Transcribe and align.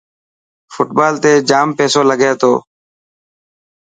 فٽبال 0.73 1.13
تي 1.23 1.33
جام 1.49 1.67
پيسو 1.77 2.01
لگي 2.09 2.31
تو. 2.41 2.53